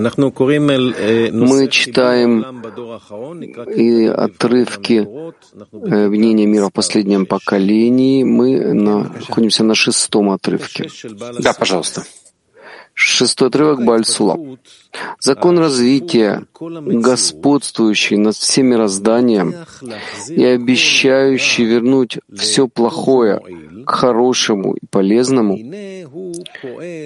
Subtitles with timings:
[0.00, 2.62] Мы читаем
[3.76, 5.08] и отрывки
[5.72, 8.24] мнения мира в последнем поколении.
[8.24, 10.88] Мы находимся на шестом отрывке.
[11.40, 12.04] Да, пожалуйста.
[12.94, 14.38] Шестой отрывок Бальсула.
[15.18, 19.54] Закон развития, господствующий над всем мирозданием
[20.28, 23.40] и обещающий вернуть все плохое
[23.86, 25.58] к хорошему и полезному,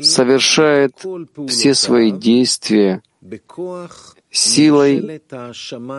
[0.02, 0.94] совершает
[1.48, 3.02] все свои действия
[4.30, 5.20] силой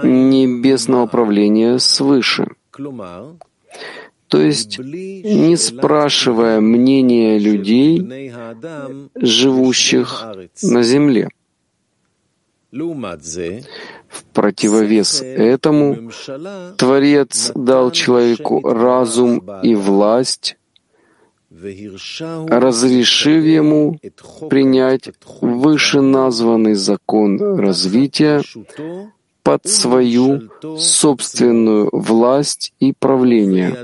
[0.04, 2.48] небесного правления свыше.
[4.28, 8.34] То есть, не спрашивая мнения людей,
[9.16, 10.26] живущих
[10.64, 11.30] на земле.
[12.72, 16.12] В противовес этому
[16.78, 20.58] Творец дал человеку разум и власть,
[21.50, 23.98] разрешив ему
[24.50, 28.44] принять вышеназванный закон развития
[29.48, 33.78] под свою собственную власть и правление,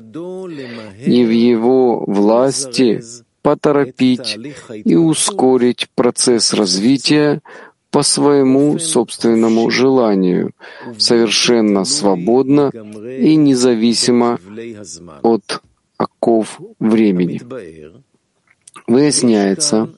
[1.05, 3.01] и в его власти
[3.41, 4.37] поторопить
[4.83, 7.41] и ускорить процесс развития
[7.91, 10.51] по своему собственному желанию,
[10.97, 14.39] совершенно свободно и независимо
[15.21, 15.61] от
[15.95, 17.39] оков времени.
[18.85, 19.93] Выясняется,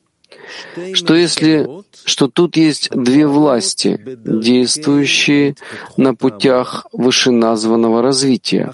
[0.94, 1.68] что если
[2.06, 5.56] что тут есть две власти, действующие
[5.98, 8.72] на путях вышеназванного развития.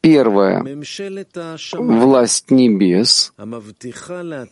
[0.00, 0.64] Первая—
[1.74, 3.32] власть небес,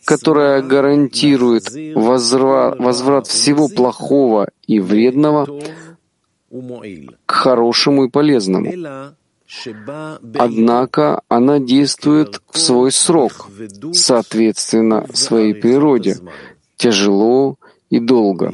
[0.05, 5.61] которая гарантирует возврат, возврат всего плохого и вредного
[7.25, 8.71] к хорошему и полезному.
[10.35, 13.49] Однако она действует в свой срок,
[13.93, 16.17] соответственно своей природе,
[16.77, 17.57] тяжело
[17.89, 18.49] и долго.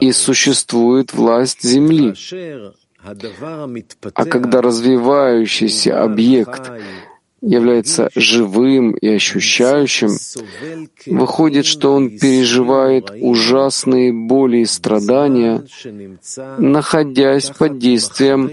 [0.00, 2.14] И существует власть Земли.
[4.14, 6.70] А когда развивающийся объект
[7.42, 10.10] является живым и ощущающим,
[11.06, 15.64] выходит, что он переживает ужасные боли и страдания,
[16.58, 18.52] находясь под действием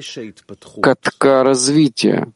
[0.81, 2.33] катка развития,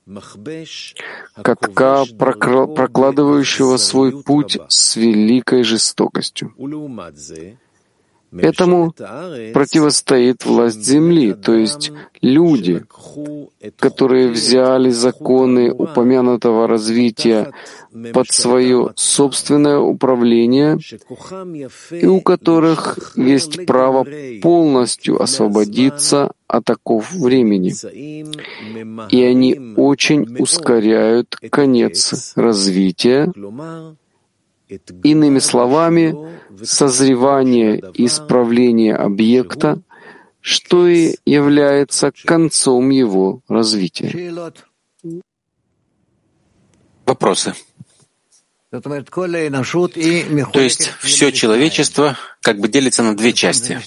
[1.41, 6.53] катка, прокладывающего свой путь с великой жестокостью.
[8.37, 12.83] Этому противостоит власть Земли, то есть люди,
[13.77, 17.51] которые взяли законы упомянутого развития
[18.13, 20.79] под свое собственное управление
[21.91, 24.05] и у которых есть право
[24.41, 27.73] полностью освободиться от оков времени.
[29.11, 33.31] И они очень ускоряют конец развития,
[35.03, 36.15] Иными словами,
[36.63, 39.81] созревание и исправление объекта,
[40.41, 44.33] что и является концом его развития.
[47.05, 47.53] Вопросы.
[48.71, 53.79] То есть все человечество как бы делится на две части.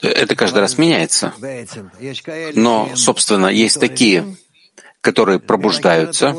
[0.00, 1.32] Это каждый раз меняется.
[2.54, 4.36] Но, собственно, есть такие,
[5.00, 6.36] которые пробуждаются,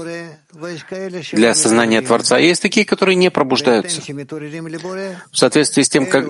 [1.33, 2.35] для сознания Творца.
[2.35, 4.01] А есть такие, которые не пробуждаются.
[5.31, 6.25] В соответствии с тем, как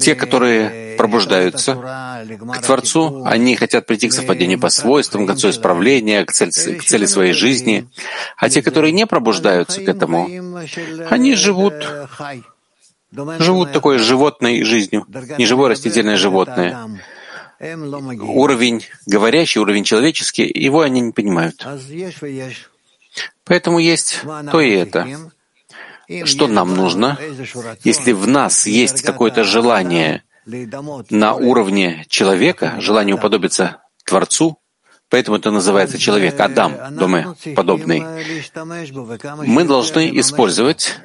[0.00, 6.24] те, которые пробуждаются к Творцу, они хотят прийти к совпадению по свойствам, к концу исправления,
[6.24, 7.88] к цели, к цели своей жизни.
[8.36, 10.28] А те, которые не пробуждаются к этому,
[11.10, 11.74] они живут
[13.38, 15.06] живут такой животной жизнью,
[15.38, 17.00] не живое растительное животное.
[17.60, 21.66] Уровень говорящий, уровень человеческий, его они не понимают.
[23.44, 24.20] Поэтому есть
[24.50, 25.06] то и это.
[26.24, 27.18] Что нам нужно?
[27.84, 30.22] Если в нас есть какое-то желание
[31.10, 34.58] на уровне человека, желание уподобиться Творцу,
[35.10, 38.02] поэтому это называется человек, Адам, Доме, подобный,
[39.46, 40.96] мы должны использовать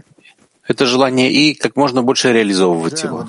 [0.66, 3.26] это желание и как можно больше реализовывать его.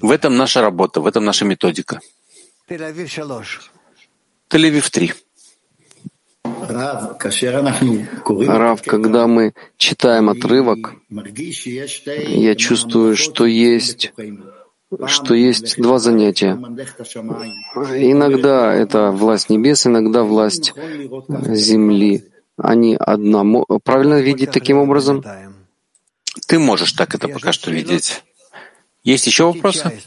[0.00, 2.00] В этом наша работа, в этом наша методика.
[4.48, 5.12] Тель-Авив 3.
[8.46, 14.12] Рав, когда мы читаем отрывок, я чувствую, что есть
[15.06, 16.52] что есть два занятия.
[18.12, 20.72] Иногда это власть небес, иногда власть
[21.48, 22.24] земли.
[22.56, 23.44] Они одна.
[23.82, 25.24] Правильно видеть таким образом?
[26.46, 28.22] Ты можешь так это пока что видеть.
[29.02, 30.00] Есть еще вопросы?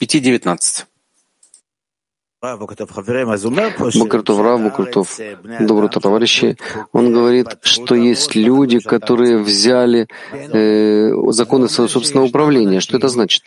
[0.00, 0.84] 5.19.
[3.94, 5.18] Бакартов Рав, Бакартов,
[5.60, 6.56] добрый товарищи,
[6.92, 12.80] он говорит, что есть люди, которые взяли э, законы своего собственного управления.
[12.80, 13.44] Что это значит?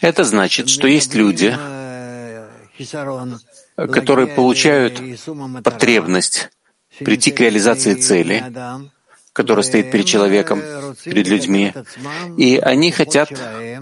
[0.00, 1.54] Это значит, что есть люди,
[3.76, 5.02] которые получают
[5.62, 6.48] потребность
[6.98, 8.42] прийти к реализации цели,
[9.36, 10.62] которая стоит перед человеком,
[11.04, 11.74] перед людьми.
[12.38, 13.28] И они хотят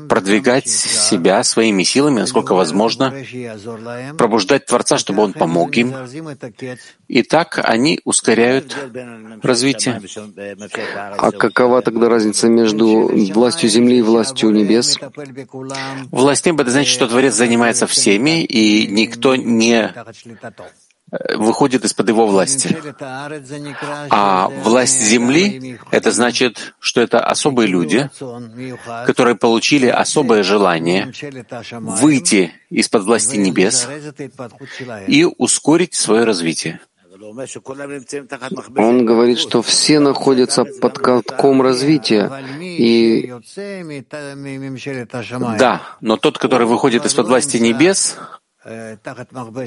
[0.09, 3.15] продвигать себя своими силами, насколько возможно,
[4.19, 5.95] пробуждать Творца, чтобы Он помог им.
[7.07, 8.77] И так они ускоряют
[9.43, 10.03] развитие.
[11.19, 14.99] А какова тогда разница между властью земли и властью небес?
[16.11, 19.93] Власть неба— это значит, что Творец занимается всеми, и никто не
[21.35, 22.77] выходит из-под его власти.
[24.11, 28.11] А власть земли— это значит, что это особые люди,
[29.07, 31.13] которые получили особое желание
[31.73, 33.89] выйти из-под власти небес
[35.07, 36.81] и ускорить свое развитие.
[38.77, 42.31] Он говорит, что все находятся под катком развития.
[42.61, 43.33] И...
[45.59, 48.17] Да, но тот, который выходит из-под власти небес,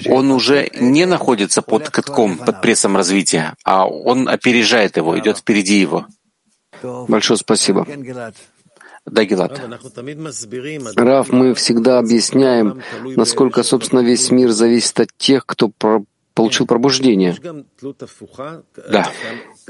[0.09, 5.79] он уже не находится под катком, под прессом развития, а он опережает его, идет впереди
[5.79, 6.07] его.
[7.07, 7.85] Большое спасибо.
[9.05, 9.61] Да, Гилат.
[10.95, 12.81] Раф, мы всегда объясняем,
[13.15, 15.71] насколько, собственно, весь мир зависит от тех, кто
[16.33, 17.35] получил пробуждение.
[18.89, 19.09] Да.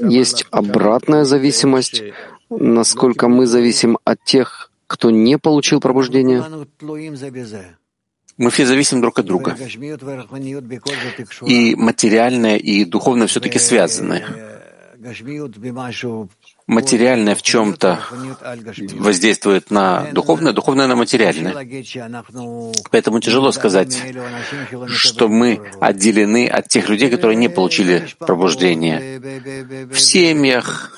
[0.00, 2.02] Есть обратная зависимость,
[2.50, 6.44] насколько мы зависим от тех, кто не получил пробуждение.
[8.38, 9.56] Мы все зависим друг от друга.
[11.46, 14.24] И материальное, и духовное все-таки связаны.
[16.66, 18.00] Материальное в чем-то
[18.94, 21.54] воздействует на духовное, духовное на материальное.
[22.90, 24.00] Поэтому тяжело сказать,
[24.88, 29.20] что мы отделены от тех людей, которые не получили пробуждение.
[29.88, 30.97] В семьях,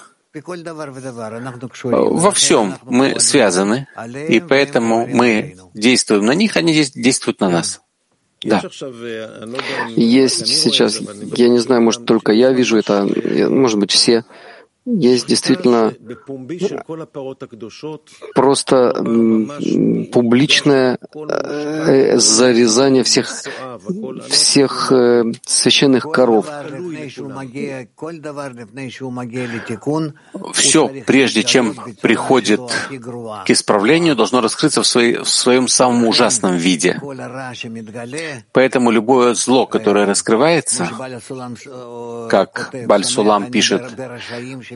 [1.82, 3.88] во всем мы связаны,
[4.28, 7.80] и поэтому мы действуем на них, они действуют на нас.
[8.42, 8.62] Да.
[9.96, 10.98] Есть сейчас,
[11.36, 13.06] я не знаю, может, только я вижу это,
[13.50, 14.24] может быть, все,
[14.98, 15.92] есть действительно
[18.34, 18.92] просто
[20.12, 23.28] публичное э, зарезание всех,
[24.28, 26.46] всех э, священных коров.
[30.52, 32.60] Все, прежде чем приходит
[33.46, 37.00] к исправлению, должно раскрыться в, своей, в своем самом ужасном виде.
[38.52, 40.88] Поэтому любое зло, которое раскрывается,
[42.28, 43.82] как Бальсулам пишет,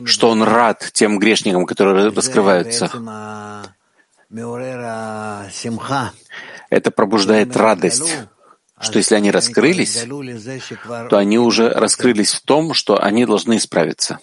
[0.05, 2.89] что он рад тем грешникам, которые раскрываются.
[6.69, 8.17] Это пробуждает радость,
[8.79, 10.05] что если они раскрылись,
[11.09, 14.19] то они уже раскрылись в том, что они должны исправиться.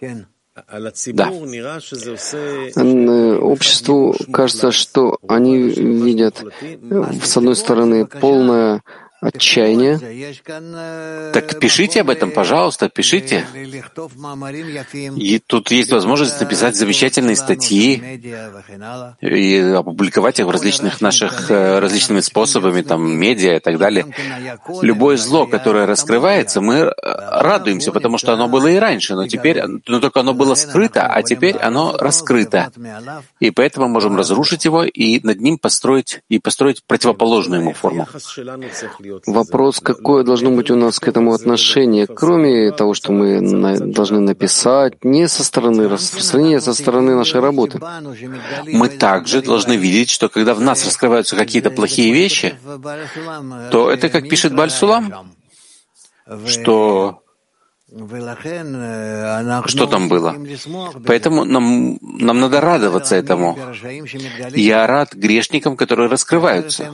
[0.00, 1.30] Да.
[3.40, 6.44] Обществу кажется, что они видят,
[7.22, 8.82] с одной стороны, полное
[9.20, 9.98] отчаяние.
[11.32, 13.46] Так пишите об этом, пожалуйста, пишите.
[15.16, 18.02] И тут есть возможность написать замечательные статьи
[19.20, 24.06] и опубликовать их в различных наших э, различными способами, там, медиа и так далее.
[24.82, 29.62] Любое зло, которое раскрывается, мы э, радуемся, потому что оно было и раньше, но теперь,
[29.86, 32.70] но только оно было скрыто, а теперь оно раскрыто.
[33.40, 38.06] И поэтому мы можем разрушить его и над ним построить и построить противоположную ему форму.
[39.26, 44.20] Вопрос, какое должно быть у нас к этому отношение, кроме того, что мы на, должны
[44.20, 47.80] написать, не со стороны распространения, а со стороны нашей работы.
[48.66, 52.54] Мы также должны видеть, что когда в нас раскрываются какие-то плохие вещи,
[53.70, 55.32] то это, как пишет Бальсулам,
[56.46, 57.22] что
[59.66, 60.36] что там было.
[61.06, 63.56] Поэтому нам, нам надо радоваться этому.
[64.54, 66.92] Я рад грешникам, которые раскрываются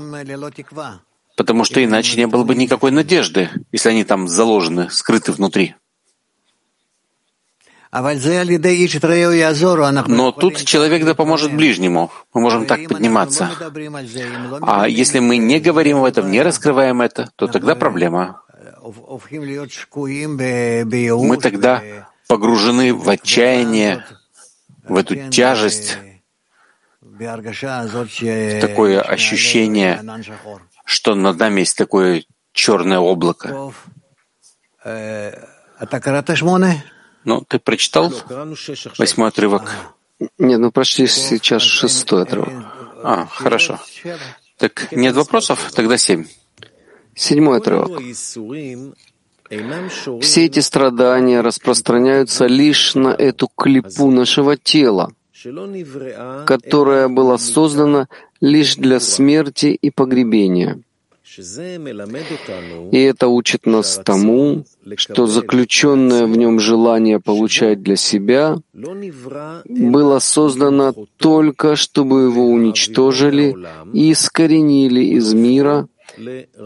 [1.36, 5.74] потому что иначе не было бы никакой надежды, если они там заложены, скрыты внутри.
[10.08, 12.10] Но тут человек да поможет ближнему.
[12.32, 13.50] Мы можем так подниматься.
[14.62, 18.42] А если мы не говорим об этом, не раскрываем это, то тогда проблема.
[21.22, 21.82] Мы тогда
[22.26, 24.04] погружены в отчаяние,
[24.82, 25.98] в эту тяжесть,
[27.00, 30.02] в такое ощущение
[30.84, 33.72] что над нами есть такое черное облако.
[37.24, 38.12] Ну, ты прочитал
[38.98, 39.70] восьмой отрывок?
[40.38, 42.52] Нет, ну прошли сейчас шестой отрывок.
[43.02, 43.80] А, хорошо.
[44.58, 45.72] Так нет вопросов?
[45.74, 46.26] Тогда семь.
[47.14, 48.00] Седьмой отрывок.
[50.20, 55.12] Все эти страдания распространяются лишь на эту клипу нашего тела,
[56.46, 58.08] которая была создана
[58.40, 60.80] лишь для смерти и погребения.
[62.92, 64.64] И это учит нас тому,
[64.96, 73.56] что заключенное в нем желание получать для себя было создано только, чтобы его уничтожили
[73.92, 75.88] и искоренили из мира,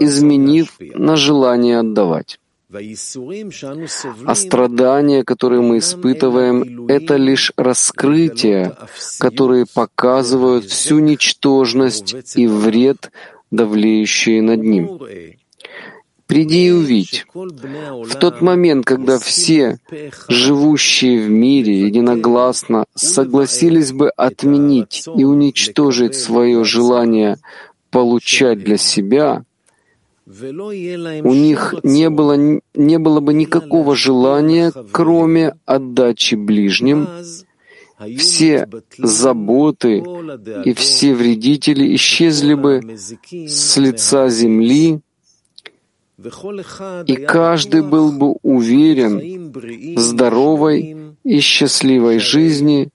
[0.01, 2.39] изменив на желание отдавать.
[2.71, 8.77] А страдания, которые мы испытываем, это лишь раскрытия,
[9.19, 13.11] которые показывают всю ничтожность и вред,
[13.51, 15.01] давлеющие над ним.
[16.27, 17.25] Приди и увидь.
[17.33, 19.79] В тот момент, когда все
[20.29, 27.39] живущие в мире единогласно согласились бы отменить и уничтожить свое желание
[27.91, 29.45] получать для себя,
[30.29, 37.09] у них не было, не было бы никакого желания, кроме отдачи ближним,
[38.19, 38.69] все
[38.99, 40.05] заботы
[40.65, 45.01] и все вредители исчезли бы с лица земли,
[47.07, 52.89] и каждый был бы уверен в здоровой и счастливой жизни,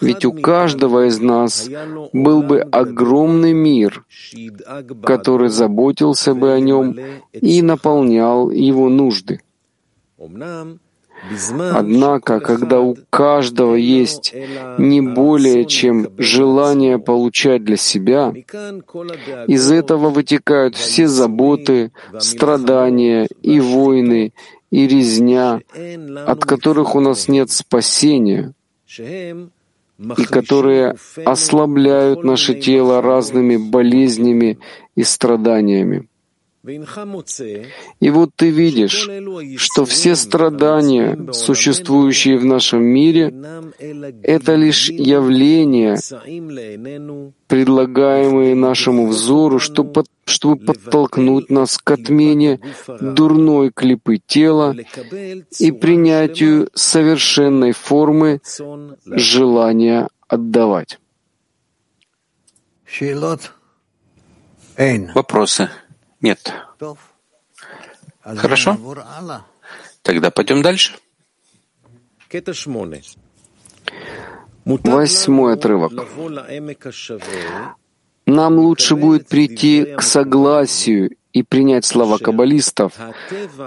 [0.00, 1.68] ведь у каждого из нас
[2.12, 4.04] был бы огромный мир,
[5.02, 6.96] который заботился бы о нем
[7.32, 9.40] и наполнял его нужды.
[11.72, 14.34] Однако, когда у каждого есть
[14.78, 18.32] не более чем желание получать для себя,
[19.46, 24.32] из этого вытекают все заботы, страдания и войны,
[24.74, 25.60] и резня,
[26.26, 28.54] от которых у нас нет спасения,
[28.98, 34.58] и которые ослабляют наше тело разными болезнями
[34.96, 36.08] и страданиями.
[38.00, 39.08] И вот ты видишь,
[39.58, 43.32] что все страдания, существующие в нашем мире,
[44.22, 45.98] это лишь явления,
[47.46, 52.60] предлагаемые нашему взору, чтобы, чтобы подтолкнуть нас к отмене
[53.00, 54.74] дурной клипы тела
[55.58, 58.40] и принятию совершенной формы
[59.06, 60.98] желания отдавать.
[65.14, 65.70] Вопросы?
[66.20, 66.52] Нет.
[68.22, 68.78] Хорошо.
[70.02, 70.96] Тогда пойдем дальше.
[74.64, 75.92] Восьмой отрывок.
[78.26, 82.92] Нам лучше будет прийти к согласию и принять слова каббалистов,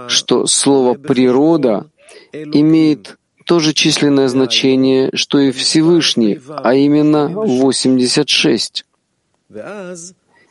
[0.08, 1.90] что слово «природа»
[2.32, 8.84] имеет то же численное значение, что и Всевышний, а именно 86.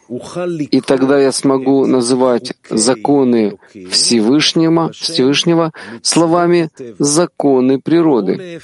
[0.09, 3.57] И тогда я смогу называть законы
[3.91, 8.61] Всевышнего, Всевышнего словами «законы природы»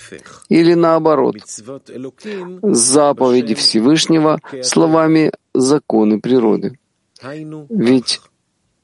[0.50, 1.36] или наоборот,
[2.62, 6.78] заповеди Всевышнего словами «законы природы».
[7.70, 8.22] Ведь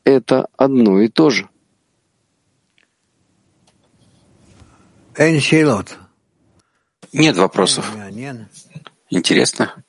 [0.03, 1.47] это одно и то же.
[7.11, 7.95] Нет вопросов.
[9.09, 9.83] Интересно.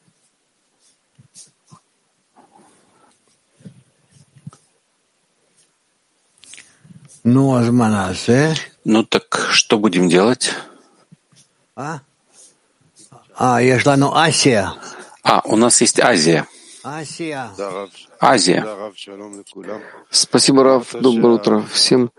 [7.32, 7.62] Ну, а
[8.84, 10.52] ну так что будем делать?
[11.76, 12.00] А?
[13.36, 13.60] А,
[13.96, 14.72] ну Азия.
[15.22, 16.48] А, у нас есть Азия.
[16.82, 17.52] Азия.
[18.18, 18.66] Азия.
[20.10, 20.92] Спасибо, Рав.
[20.92, 22.10] Доброе утро всем.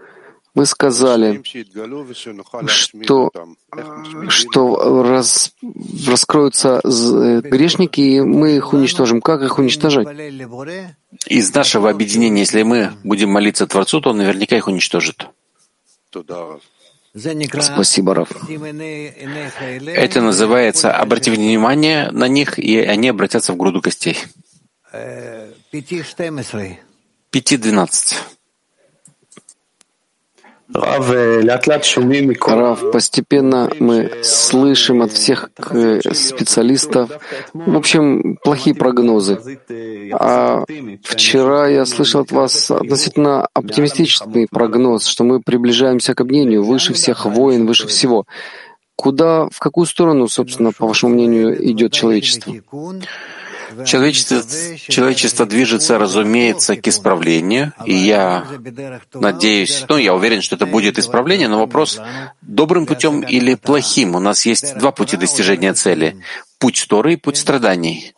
[0.53, 1.41] Вы сказали,
[2.67, 3.31] что,
[4.27, 5.53] что раз,
[6.07, 9.21] раскроются грешники, и мы их уничтожим.
[9.21, 10.07] Как их уничтожать?
[11.27, 15.27] Из нашего объединения, если мы будем молиться Творцу, то он наверняка их уничтожит.
[17.13, 18.31] Спасибо, Раф.
[18.49, 24.17] Это называется «обрати внимание на них, и они обратятся в груду костей».
[27.31, 28.17] Пяти двенадцать.
[32.55, 37.09] Рав, постепенно мы слышим от всех э, специалистов,
[37.53, 39.39] в общем, плохие прогнозы.
[40.13, 40.63] А
[41.03, 47.25] вчера я слышал от вас относительно оптимистичный прогноз, что мы приближаемся к объединению выше всех
[47.25, 48.25] войн, выше всего.
[48.95, 52.53] Куда, в какую сторону, собственно, по вашему мнению, идет человечество?
[53.85, 54.41] Человечество,
[54.87, 58.45] человечество движется, разумеется, к исправлению, и я
[59.13, 61.99] надеюсь, ну, я уверен, что это будет исправление, но вопрос,
[62.41, 64.15] добрым путем или плохим?
[64.15, 66.17] У нас есть два пути достижения цели.
[66.59, 68.13] путь Торы и путь страданий.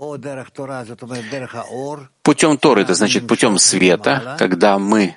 [2.24, 5.16] Путем Торы, это значит путем света, когда мы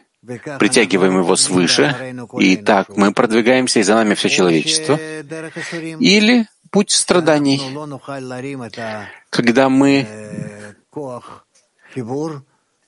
[0.58, 4.98] притягиваем его свыше, и так мы продвигаемся, и за нами все человечество.
[6.00, 7.58] Или путь страданий,
[9.30, 10.06] когда мы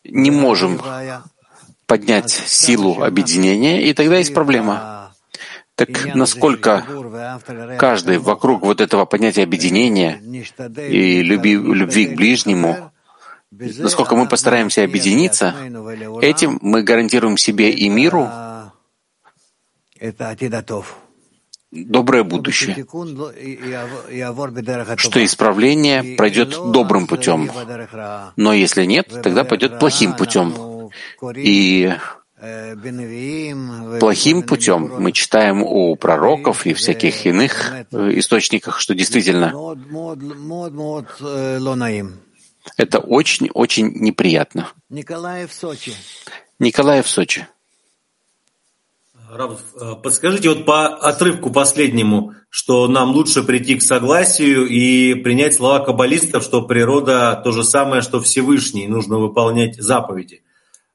[0.05, 0.79] не можем
[1.87, 5.15] поднять силу объединения, и тогда есть проблема.
[5.75, 6.85] Так насколько
[7.79, 10.21] каждый вокруг вот этого понятия объединения
[10.87, 12.93] и люби, любви к ближнему,
[13.51, 15.55] насколько мы постараемся объединиться,
[16.21, 18.29] этим мы гарантируем себе и миру
[21.71, 22.87] доброе будущее,
[24.97, 27.51] что исправление пройдет добрым путем,
[28.37, 30.91] но если нет, тогда пойдет плохим путем.
[31.37, 31.93] И
[33.99, 39.53] плохим путем мы читаем у пророков и всяких иных источниках, что действительно
[42.77, 44.71] это очень-очень неприятно.
[46.59, 47.47] Николаев в Сочи.
[49.31, 55.55] Раб, э, подскажите вот по отрывку последнему, что нам лучше прийти к согласию и принять
[55.55, 60.43] слова каббалистов, что природа то же самое, что Всевышний, нужно выполнять заповеди.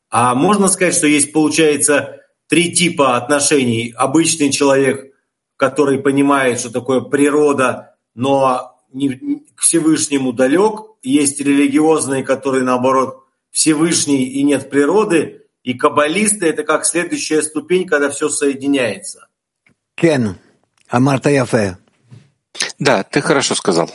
[0.10, 3.94] А можно сказать, что есть, получается, три типа отношений.
[3.96, 5.14] Обычный человек,
[5.56, 10.82] который понимает, что такое природа, но не, к Всевышнему далек.
[11.04, 18.10] Есть религиозные, которые, наоборот, Всевышний и нет природы– и каббалисты— это как следующая ступень, когда
[18.10, 19.28] все соединяется.
[19.96, 20.38] Кен,
[20.90, 21.78] Амарта Яфе.
[22.80, 23.90] Да, ты хорошо сказал.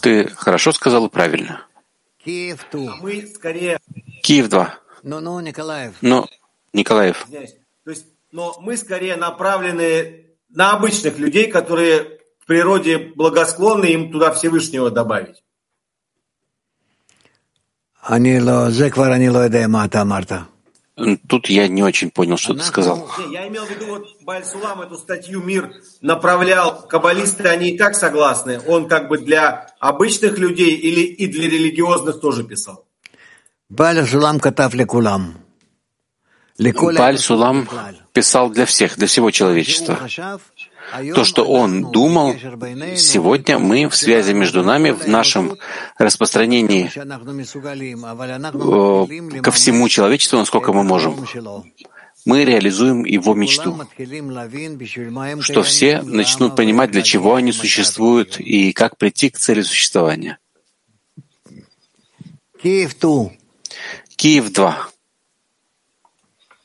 [0.00, 1.66] Ты хорошо сказал и правильно.
[2.24, 2.96] Киев 2.
[2.96, 3.78] Мы скорее...
[4.22, 4.74] Киев 2.
[5.02, 5.94] Но, но, Николаев.
[6.00, 6.26] Но,
[6.72, 7.26] Николаев.
[7.84, 14.32] То есть, но мы скорее направлены на обычных людей, которые в природе благосклонны, им туда
[14.32, 15.42] Всевышнего добавить.
[21.28, 23.06] Тут я не очень понял, что ты сказал.
[23.30, 25.70] Я имел в виду, вот Бальсулам эту статью «Мир»
[26.00, 28.60] направлял, каббалисты, они и так согласны.
[28.66, 32.86] Он как бы для обычных людей или и для религиозных тоже писал.
[33.68, 35.34] Бальсулам катав лекулам.
[36.58, 37.68] Баль Сулам
[38.12, 39.98] писал для всех, для всего человечества.
[41.14, 42.34] То, что он думал,
[42.96, 45.56] сегодня мы в связи между нами, в нашем
[45.98, 46.90] распространении
[49.40, 51.26] ко всему человечеству, насколько мы можем,
[52.24, 53.78] мы реализуем его мечту,
[55.40, 60.38] что все начнут понимать, для чего они существуют и как прийти к цели существования.
[62.62, 63.30] Киев 2.
[64.16, 64.88] Киев 2.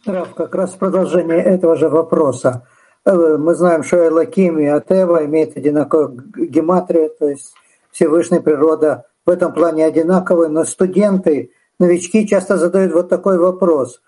[0.06, 2.68] Раф, как раз продолжение этого же вопроса.
[3.06, 7.54] Э, мы знаем, что Элаким и Атева имеют одинаковую гематрию, то есть
[7.92, 14.02] Всевышняя природа в этом плане одинаковая, но студенты, новички часто задают вот такой вопрос.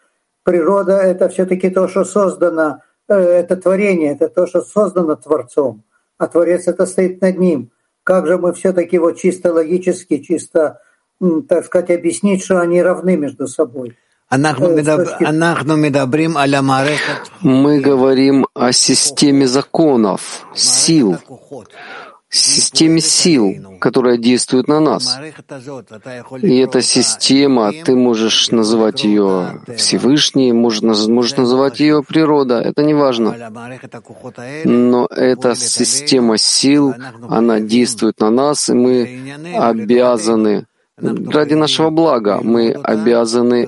[0.43, 5.83] Природа— это все-таки то, что создано, э, это творение, это то, что создано Творцом,
[6.17, 7.71] а Творец это стоит над ним.
[8.03, 10.81] Как же мы все-таки вот чисто логически, чисто,
[11.47, 13.97] так сказать, объяснить, что они равны между собой?
[17.41, 21.17] Мы говорим о системе законов, сил,
[22.29, 25.19] системе сил, которая действует на нас.
[26.41, 32.95] И эта система, ты можешь называть ее Всевышней, можешь, можешь называть ее природа, это не
[32.95, 33.35] важно.
[34.65, 36.95] Но эта система сил,
[37.29, 40.65] она действует на нас, и мы обязаны
[40.97, 43.63] Ради нашего блага мы обязаны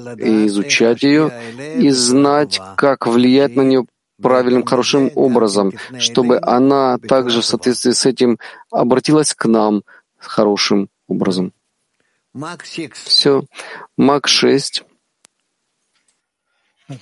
[0.46, 1.32] изучать ее
[1.78, 3.86] и знать, как влиять на нее
[4.22, 8.38] правильным, хорошим образом, чтобы она также в соответствии с этим
[8.72, 9.84] обратилась к нам
[10.18, 11.52] хорошим образом.
[12.94, 13.44] Все.
[13.98, 14.84] Мак 6.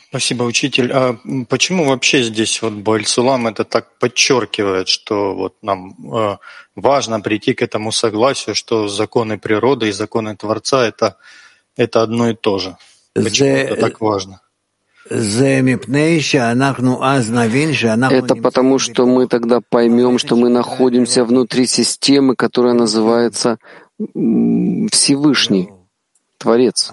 [0.09, 0.91] Спасибо, учитель.
[0.93, 1.17] А
[1.49, 6.37] почему вообще здесь вот Бальсулам это так подчеркивает, что вот нам э,
[6.75, 11.17] важно прийти к этому согласию, что законы природы и законы Творца это,
[11.75, 12.77] это одно и то же?
[13.13, 14.39] Почему это так важно?
[18.13, 23.57] Это потому, что мы тогда поймем, что мы находимся внутри системы, которая называется
[23.99, 25.69] Всевышний,
[26.43, 26.91] Творец.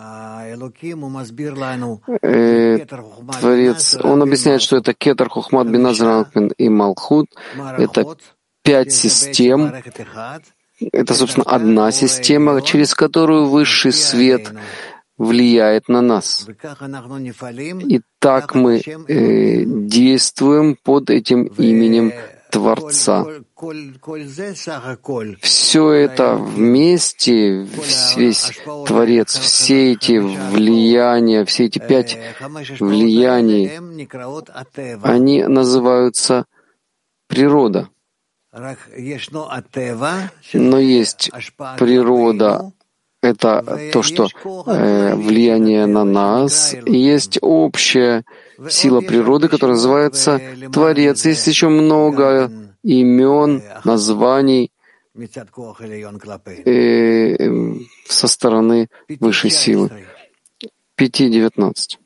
[2.23, 2.79] Э,
[3.41, 7.27] Творец, он объясняет, что это Кетер, Хухмат, Биназранкмен и Малхут.
[7.79, 8.17] Это
[8.63, 9.75] пять систем.
[10.93, 14.53] Это, собственно, одна система, через которую высший свет
[15.19, 16.47] влияет на нас.
[17.95, 22.13] И так мы э, действуем под этим именем
[22.51, 23.25] Творца.
[25.41, 27.63] Все это вместе,
[28.17, 28.53] весь
[28.87, 32.19] Творец, все эти влияния, все эти пять
[32.81, 33.71] влияний,
[35.03, 36.47] они называются
[37.29, 37.89] природа.
[40.53, 41.31] Но есть
[41.79, 42.73] природа,
[43.23, 44.29] это то, что
[44.67, 48.25] э, влияние на нас, есть общая
[48.69, 50.41] сила природы, которая называется
[50.73, 51.25] Творец.
[51.27, 52.51] Есть еще много
[52.83, 54.73] имен, названий
[56.65, 57.37] э,
[58.09, 58.89] со стороны
[59.21, 59.91] высшей силы.
[60.99, 61.99] 5.19.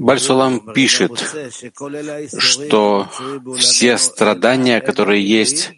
[0.00, 1.12] Бальсулам пишет,
[2.38, 3.08] что
[3.56, 5.72] все страдания, которые есть,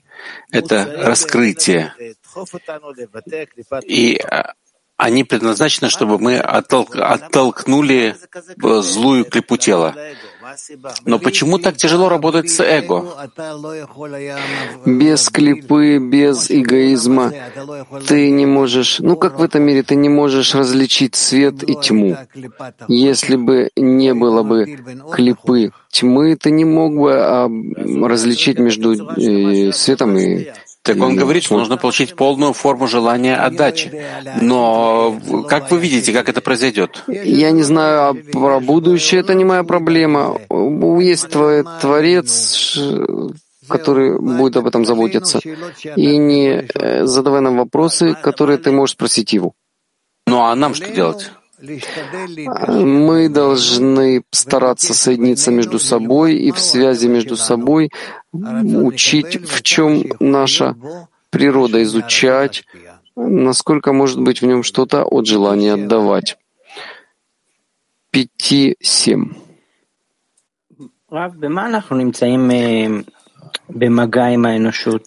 [0.51, 1.95] это раскрытие.
[3.83, 4.55] И а,
[4.97, 8.17] они предназначены, чтобы мы оттолк, оттолкнули
[8.81, 9.95] злую клепу тела.
[11.05, 13.05] Но почему так тяжело работать с эго?
[14.87, 17.33] Без клипы, без эгоизма
[18.07, 22.17] ты не можешь, ну как в этом мире, ты не можешь различить свет и тьму.
[22.89, 24.79] Если бы не было бы
[25.13, 27.49] клипы тьмы, ты не мог бы а,
[28.07, 30.53] различить между э, светом и
[30.85, 33.91] так он говорит, что нужно получить полную форму желания отдачи.
[34.43, 35.19] Но
[35.49, 37.05] как вы видите, как это произойдет?
[37.09, 40.39] Я не знаю а про будущее, это не моя проблема.
[41.01, 42.79] Есть твой Творец,
[43.67, 45.41] который будет об этом заботиться.
[45.97, 49.55] И не э, задавай нам вопросы, которые ты можешь спросить его.
[50.27, 51.31] Ну а нам что делать?
[52.69, 57.91] Мы должны стараться соединиться между собой и в связи между собой
[58.33, 60.77] учить, в чем наша
[61.31, 62.65] природа, изучать,
[63.17, 66.39] насколько может быть в нем что-то от желания отдавать.
[68.11, 69.33] Пяти-семь.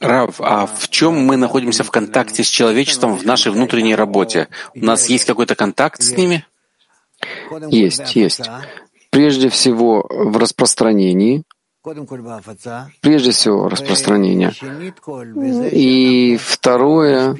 [0.01, 4.47] Рав, а в чем мы находимся в контакте с человечеством в нашей внутренней работе?
[4.75, 6.45] У нас есть какой-то контакт с ними?
[7.69, 8.49] Есть, есть.
[9.09, 11.43] Прежде всего в распространении,
[13.01, 14.51] Прежде всего, распространение.
[15.71, 17.33] И второе,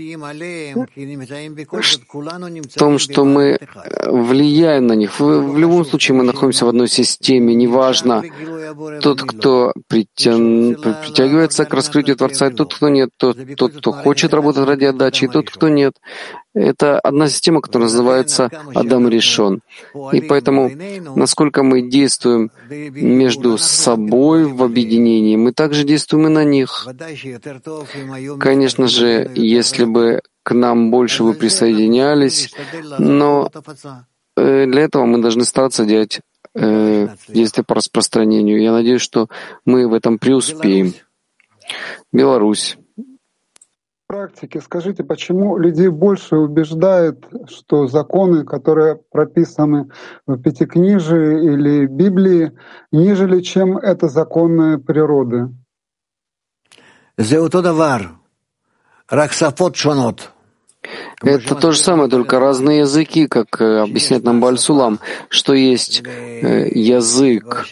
[2.74, 3.58] в том, что мы
[4.06, 5.20] влияем на них.
[5.20, 8.24] В любом случае мы находимся в одной системе, неважно,
[9.02, 14.66] тот, кто притягивается к раскрытию Творца, и тот, кто нет, тот, тот, кто хочет работать
[14.66, 15.94] ради отдачи, и тот, кто нет.
[16.58, 19.62] Это одна система, которая называется Адам решен.
[20.12, 20.72] И поэтому,
[21.16, 26.88] насколько мы действуем между собой в объединении, мы также действуем и на них.
[28.40, 32.54] Конечно же, если бы к нам больше вы присоединялись,
[32.98, 33.52] но
[34.36, 36.22] э, для этого мы должны стараться делать
[36.56, 38.62] э, действия по распространению.
[38.62, 39.28] Я надеюсь, что
[39.66, 40.94] мы в этом преуспеем.
[42.14, 42.78] Беларусь
[44.08, 44.62] практике.
[44.62, 49.90] Скажите, почему людей больше убеждает, что законы, которые прописаны
[50.26, 52.54] в Пятикнижии или Библии,
[52.92, 55.50] нежели чем это законы природы?
[61.22, 66.70] Это то же самое, только разные языки, как э, объясняет нам Бальсулам, что есть э,
[66.70, 67.66] язык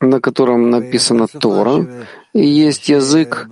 [0.00, 3.48] на котором написана Тора, и есть язык,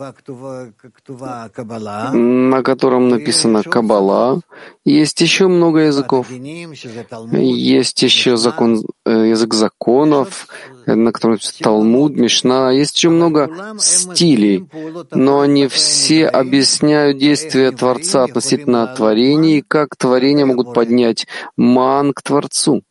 [2.12, 4.40] на котором написана Каббала,
[4.84, 6.30] есть еще много языков.
[6.30, 10.46] Есть еще закон, э, язык законов,
[10.86, 14.66] на котором написано Талмуд, Мишна, есть еще много стилей,
[15.10, 22.82] но они все объясняют действия Творца относительно творений, как творения могут поднять ман к Творцу.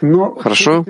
[0.00, 0.84] Но Хорошо.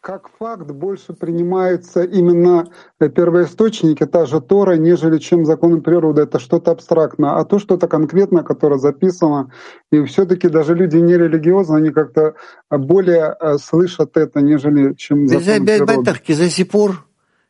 [0.00, 2.66] Как факт больше принимается именно
[2.98, 6.22] первоисточники, та же Тора, нежели чем законы природы.
[6.22, 7.32] Это что-то абстрактное.
[7.32, 9.52] А то что-то конкретно, которое записано.
[9.92, 12.36] И все-таки даже люди нерелигиозные, они как-то
[12.70, 15.92] более э, слышат это, нежели чем законы природы.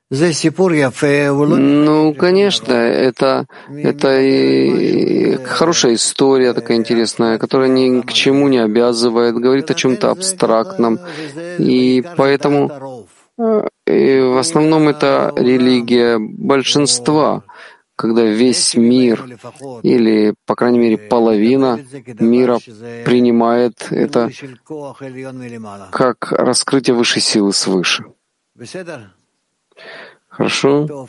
[0.09, 0.23] Ну,
[2.15, 9.69] конечно, это, это и хорошая история такая интересная, которая ни к чему не обязывает, говорит
[9.71, 11.01] о чем-то абстрактном.
[11.59, 17.43] И поэтому э, и в основном это религия большинства,
[17.97, 19.25] когда весь мир,
[19.83, 21.81] или, по крайней мере, половина
[22.21, 22.61] мира
[23.05, 24.31] принимает это
[25.91, 28.05] как раскрытие высшей силы свыше.
[30.37, 31.09] Хорошо?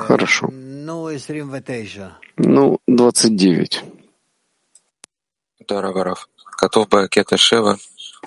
[0.00, 0.48] Хорошо.
[2.36, 3.84] Ну, 29.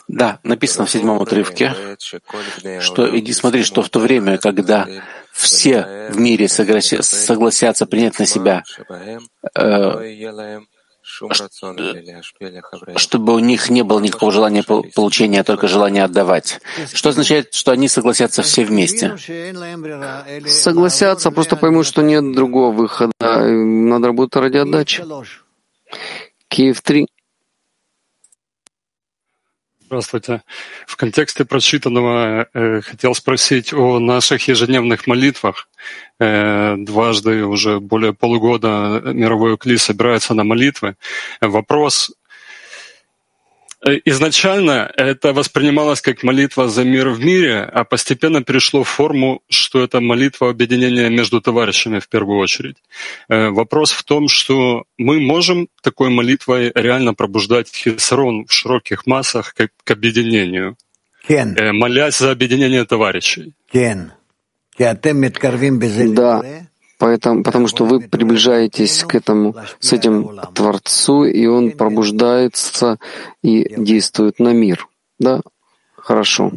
[0.07, 1.75] Да, написано в седьмом отрывке,
[2.79, 4.87] что иди смотри, что в то время, когда
[5.33, 8.63] все в мире согласятся принять на себя,
[9.53, 10.76] э,
[12.95, 16.59] чтобы у них не было никакого желания получения, а только желания отдавать.
[16.93, 19.17] Что означает, что они согласятся все вместе?
[20.47, 23.13] Согласятся, просто поймут, что нет другого выхода.
[23.19, 25.03] Надо работать ради отдачи.
[26.49, 27.07] Киев 3.
[29.87, 30.41] Здравствуйте.
[30.85, 35.69] В контексте прочитанного э, хотел спросить о наших ежедневных молитвах.
[36.19, 40.97] Э, дважды уже более полугода мировой УКЛИ собирается на молитвы.
[41.39, 42.11] Вопрос
[44.05, 49.83] изначально это воспринималось как молитва за мир в мире, а постепенно перешло в форму, что
[49.83, 52.77] это молитва объединения между товарищами в первую очередь.
[53.29, 59.53] Э, вопрос в том, что мы можем такой молитвой реально пробуждать хисарон в широких массах
[59.53, 60.75] к, к объединению,
[61.27, 61.55] Кен.
[61.57, 63.53] Э, молясь за объединение товарищей.
[63.71, 64.13] Кен.
[66.41, 66.45] Да,
[66.97, 72.97] Поэтому, потому что вы приближаетесь к этому, с этим Творцу, и Он пробуждается
[73.43, 74.87] и действует на мир.
[75.19, 75.41] Да?
[76.07, 76.53] Хорошо.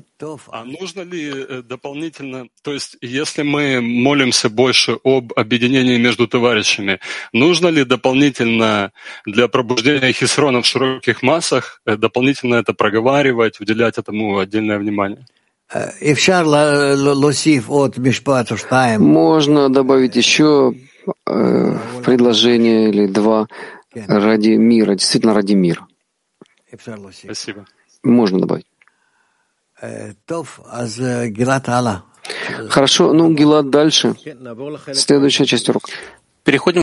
[0.53, 7.01] А нужно ли э, дополнительно, то есть если мы молимся больше об объединении между товарищами,
[7.33, 8.93] нужно ли дополнительно
[9.27, 15.27] для пробуждения хисрона в широких массах э, дополнительно это проговаривать, уделять этому отдельное внимание?
[18.99, 20.75] Можно добавить еще
[21.27, 23.47] э, предложение или два
[23.95, 25.87] ради мира, действительно ради мира.
[27.27, 27.67] Спасибо.
[28.03, 28.67] Можно добавить.
[32.69, 34.15] Хорошо, ну Гилад дальше.
[34.95, 35.91] Следующая часть урока.
[36.45, 36.79] Переходим